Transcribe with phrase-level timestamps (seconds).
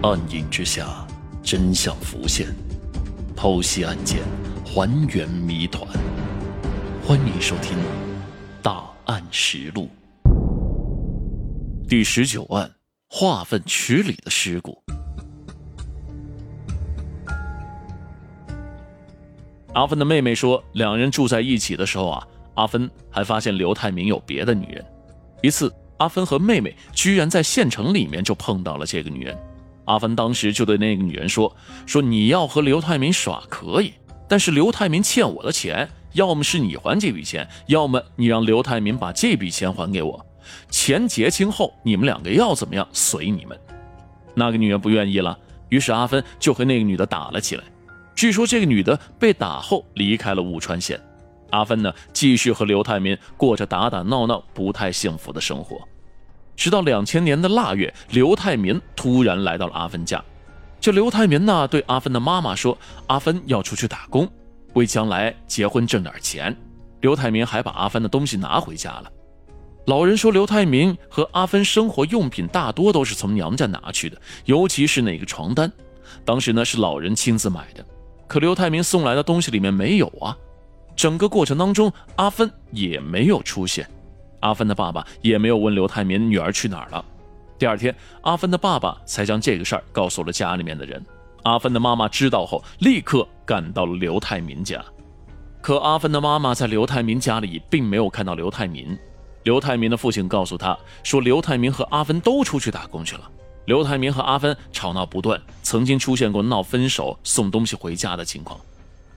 [0.00, 1.04] 暗影之下，
[1.42, 2.46] 真相浮现，
[3.36, 4.20] 剖析案件，
[4.64, 5.84] 还原谜团。
[7.04, 7.76] 欢迎收听
[8.62, 9.88] 《大案实录》
[11.88, 12.70] 第十九案：
[13.08, 14.80] 化粪池里的尸骨。
[19.74, 24.84] 阿芬的妹妹说，两人住在一起的时候啊，阿芬还发现刘泰明有别的女人。
[25.42, 29.36] 一次，阿芬和妹妹居然在县城里面就碰到了这个女人。
[29.88, 31.56] 阿芬当时就对那个女人说
[31.86, 33.94] ：“说你要和刘泰明耍可以，
[34.28, 40.26] 但是刘泰明欠我的钱，要么是你还这笔钱，要么你让刘泰明把这笔钱还给我。
[40.70, 43.58] 钱结清后，你们两个要怎么样随你们。”
[44.36, 45.36] 那个女人不愿意了，
[45.70, 47.64] 于是阿芬就和那个女的打了起来。
[48.14, 51.00] 据说这个女的被打后离开了武川县，
[51.48, 55.87] 阿芬呢继续和刘泰民过着打打闹闹、不太幸福的生活。
[56.58, 60.22] 直到两千年的腊月，刘泰民突然来到了阿芬家。
[60.80, 64.28] 这刘泰民呢对阿芬的妈妈说：“阿芬要出去打工，
[64.74, 66.54] 为将来结婚挣点钱。”
[67.00, 69.04] 刘泰民还把阿芬的东西拿回家了。
[69.86, 75.72] 老人说，刘泰民和阿芬生活用品大多都是从娘家拿去的，尤其是那个床单，
[76.24, 77.86] 当时呢是老人亲自买的。
[78.26, 80.36] 可刘泰明送来的东西里面没有啊，
[80.96, 83.88] 整个过程当中，阿芬也没有出现，
[84.40, 87.04] 阿芬的爸爸也没有问刘泰明女儿去哪儿了。
[87.58, 91.04] 第二天，阿芬的爸爸才将这个事儿告诉了家里面的人。
[91.42, 94.84] 阿芬的妈妈知道后，立刻赶到了刘泰民家。
[95.60, 98.96] 可阿芬的妈妈在刘泰民家里并没有看到刘泰民。
[99.42, 103.30] 刘泰民的父亲告诉他说，刘泰民和阿芬都出去打工去了。
[103.64, 108.58] 刘泰明和阿芬吵闹不断，曾经出现过闹分手、送东西回家的情况，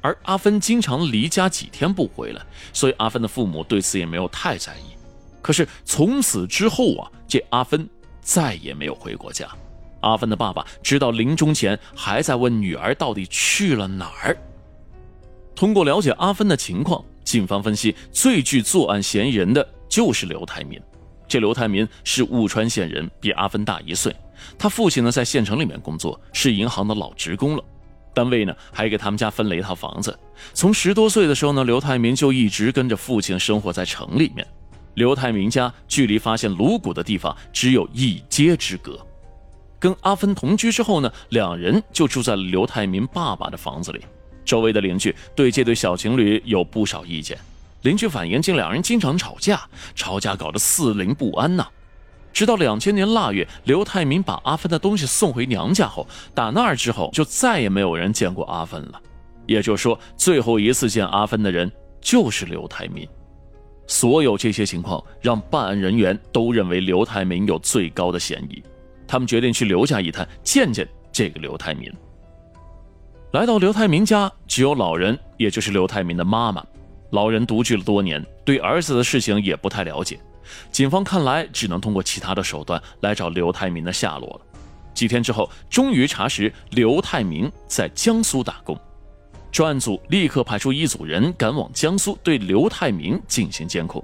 [0.02, 2.42] 而阿芬经常离家几天不回来，
[2.74, 5.01] 所以阿芬的父母对此也没有太在意。
[5.42, 7.88] 可是从此之后啊，这阿芬
[8.22, 9.48] 再也没有回过家。
[10.02, 14.36] 阿芬的爸爸直到临终前还在问女儿到底去了哪儿。
[15.56, 20.82] 通过了解阿芬的情况，警方分析最具作案嫌疑人的就是刘泰民。
[21.28, 24.16] 这刘泰民是务川县人，比阿芬大一岁。
[24.58, 27.64] 他父亲呢，在县城里面工作，是银行的老职工了。
[28.14, 30.18] 单位呢，还给他们家分了一套房子。
[30.54, 34.46] 从十多岁的时候呢，刘泰明就一直跟着父亲生活在城里面。
[34.96, 39.00] 刘泰明家距离发现颅骨的地方只有一街之隔。
[39.80, 44.02] 跟阿芬同居之后呢，两人就住在了刘泰明爸爸的房子里。
[44.44, 47.38] 周围的邻居对这对小情侣有不少意见。
[47.82, 49.62] 邻居反映，这两人经常吵架，
[49.96, 51.68] 吵架搞得四邻不安呐。
[52.32, 59.02] 直到两千年腊月，刘泰明把阿芬的东西送回娘家后，打那儿之后就再也没有人见过阿芬了。
[59.48, 63.08] 也就是说，最后一次见阿芬的人就是刘泰明。
[63.92, 68.64] 所有这些情况让办案人员都认为刘泰民有最高的嫌疑。
[69.06, 71.92] 他们决定去刘家一探，见见这个刘泰民。
[73.34, 76.66] 来到刘泰民家，只有老人，也就是刘泰民的妈妈。
[77.10, 80.18] 老人独居了多年，对儿子的事情也不太了解。
[80.72, 84.42] 警方看来只能通过其他的手段来找刘泰民的下落了。
[84.94, 88.80] 几天之后，终于查实刘泰民在江苏打工，
[89.52, 94.04] 专案组立刻派出一组人赶往江苏，对刘泰民进行监控。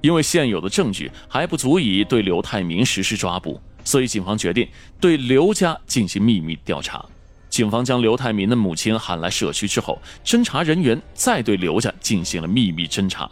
[0.00, 4.68] 因为现有的证据还不足以对刘泰民实施抓捕，所以警方决定
[5.00, 7.04] 对刘家进行秘密调查。
[7.48, 13.30] 警方将刘泰民的母亲喊来社区之后，侦查人员再对刘家进行了秘密侦查。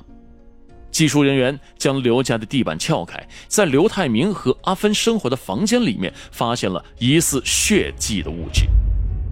[0.91, 8.67] 技术人员将刘家的地板撬开，在刘泰明和阿芬生活的房间里面发现了疑似血迹的物质。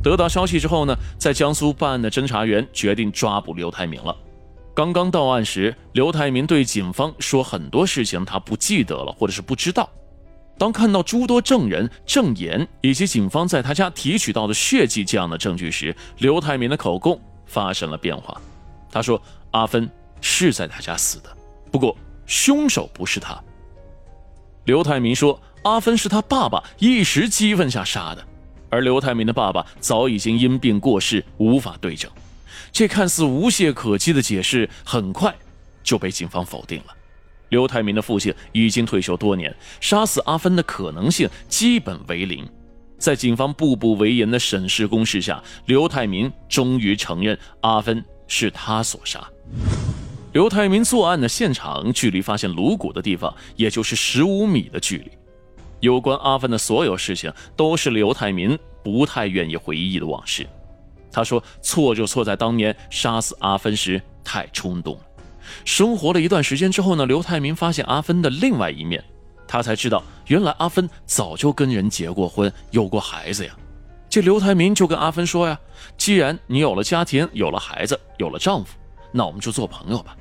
[0.02, 4.16] 得到消息之后呢，在江苏办案的侦查员决定抓捕刘泰明了。
[4.74, 9.88] 刚刚到案时，刘泰明对警方说很多事情他不记得了，或者是不知道。
[10.58, 18.40] 当看到诸多证人证言以及警方在他家提取到的血迹这样的证据时，刘泰明的口供发生了变化。
[18.90, 19.20] 他说
[19.52, 21.34] ：“阿芬是在他家死的。”
[21.72, 21.96] 不过，
[22.26, 23.38] 凶手不是他。
[24.64, 28.24] 刘泰明说，阿芬是他爸爸一时激愤下杀的，
[28.72, 32.10] 而刘泰民的爸爸早已经因病过世，无法对证。
[32.72, 35.34] 这看似无懈可击的解释，很快
[35.84, 36.86] 就被警方否定了。
[37.50, 42.48] 刘泰民的父亲已经退休多年，杀死阿芬的可能性基本为零。
[42.96, 49.22] 在警方步步为营的审视攻势下，刘泰民终于承认阿芬是他所杀。
[50.32, 55.10] 刘泰民作案的现场距离发现颅骨的地方，也就是十五米的距离。
[55.82, 60.46] 有关阿芬的所有事情，都是刘泰民不太愿意回忆的往事。
[61.10, 65.00] 他说：“错就错在当年杀死阿芬时太冲动了。”
[65.66, 69.02] 生活了一段时间之后呢，刘泰民发现阿芬的另外一面，
[69.48, 73.52] 他才知道原来阿芬早就跟人结过婚，有过孩子呀。
[74.08, 75.58] 这刘台明就跟阿芬说呀
[75.98, 78.78] ：“既然你有了家庭，有了孩子，有了丈夫，
[79.10, 80.16] 那我们就做朋友吧。”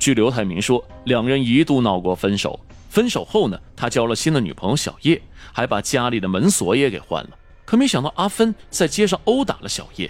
[0.00, 2.58] 据刘台明说，两人一度闹过分手。
[2.94, 5.20] 分手后呢，他交了新的女朋友小叶，
[5.52, 7.30] 还把家里的门锁也给换了。
[7.64, 10.08] 可没想到阿芬在街上殴打了小叶。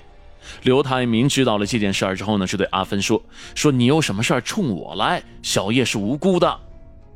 [0.65, 3.23] 刘泰明知道了这件事儿之后呢，就对阿芬说
[3.57, 6.61] ：“说你有什么事儿冲我来，小叶是无辜的。”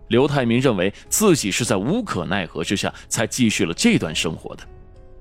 [0.09, 4.63] 刘泰明认为自己是在无可奈何之下才继续了这段生活的。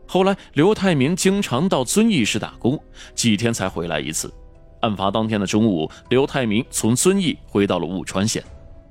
[0.07, 2.81] 后来，刘泰明经常到遵义市打工，
[3.13, 4.33] 几天才回来一次。
[4.79, 8.41] 案发当天的中午，刘泰明从遵义回到了武川县。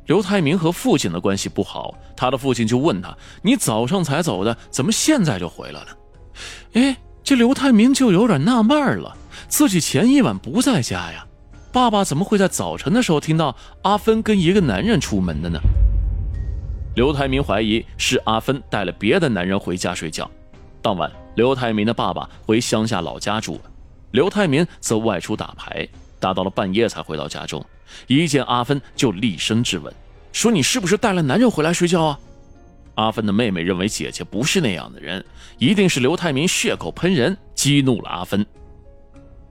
[0.07, 5.89] 刘泰明和父亲的关系不好，他的父亲就问他：“你早上才走的，怎么现在就回来了？”
[6.75, 6.97] 哎。
[7.27, 9.17] 这刘泰明就有点纳闷了，
[9.49, 11.27] 自己前一晚不在家呀，
[11.73, 15.59] 爸爸怎么会在早晨的时候听到阿芬跟一个男人出门的呢？
[16.95, 20.31] 刘泰明怀疑是阿芬带了别的男人回家睡觉。
[20.81, 23.63] 当晚，刘泰明的爸爸回乡下老家住了，
[24.13, 27.65] 刘泰明则外出打牌，打到了半夜才回到家中。
[28.07, 29.93] 一见阿芬就厉声质问，
[30.33, 32.19] 说：“你是不是带了男人回来睡觉啊？”
[32.97, 35.25] 阿芬的妹妹认为姐姐不是那样的人，
[35.59, 38.45] 一定是刘泰民血口喷人，激怒了阿芬。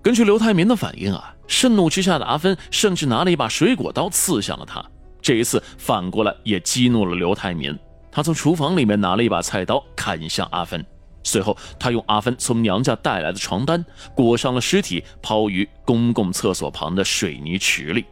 [0.01, 4.83] 根据刘泰民的反应啊，盛怒之下的阿芬甚至拿了一把水果刀刺向了他。
[5.21, 7.77] 这一次反过来也激怒了刘泰民，
[8.11, 10.85] 他从厨房里面拿了一把菜刀砍向阿芬。
[11.25, 13.83] 随后，他用阿芬从娘家带来的床单
[14.13, 18.05] 裹上了尸体，抛于公共厕所旁的水泥池里。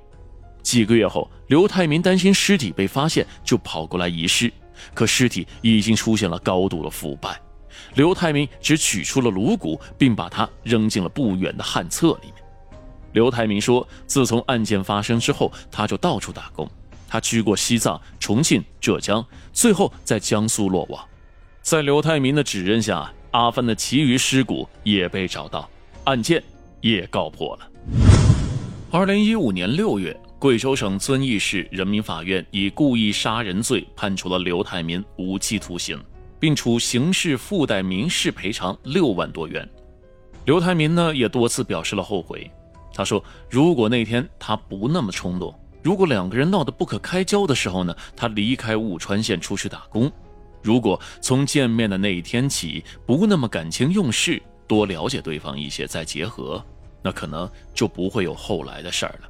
[0.64, 4.52] 几个月后，刘泰民担心尸体被发现，就跑过来遗失。
[4.96, 7.40] 可尸体已经出现了高度的腐败，
[7.94, 12.44] 刘泰明只取出了颅骨，并把它扔进了不远的旱厕里面。
[13.12, 16.68] 刘泰明说，自从案件发生之后，他就到处打工，
[17.08, 19.24] 他去过西藏、重庆、浙江，
[19.54, 21.06] 最后在江苏落网。
[21.64, 25.70] 在刘泰明的指认下，阿芬的其余尸骨也被找到，
[26.04, 26.44] 案件
[26.82, 27.72] 也告破了。
[28.92, 30.16] 二零一五年六月。
[30.38, 35.98] 贵州省遵义市人民法院以故意杀人罪判处了刘泰民无期徒刑，
[36.38, 39.66] 并处刑事附带民事赔偿六万多元。
[40.44, 42.52] 刘泰民呢也多次表示了后悔。
[42.94, 50.12] 他说：“如果那天他不那么冲动，如果两个人闹得不可开交的时候呢，他离开武川县出去打工，
[50.64, 56.64] 如果从见面的那一天起不那么感情用事，多了解对方一些再结合，
[57.02, 59.30] 那可能就不会有后来的事儿了。”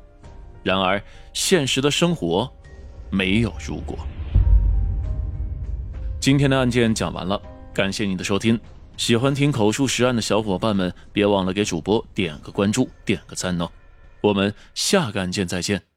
[0.64, 1.02] 然而，
[1.34, 2.50] 现实的生活
[3.10, 3.98] 没有如果。
[6.22, 7.42] 今天的案件讲完了，
[7.74, 8.58] 感谢你的收听。
[8.96, 13.68] 喜欢听口述实案的小伙伴们，别忘了给主播点个关注，点个赞哦。
[14.22, 15.93] 我们下个案件再见。